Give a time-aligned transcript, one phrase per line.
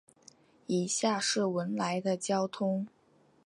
[0.65, 2.87] 以下是文莱的交通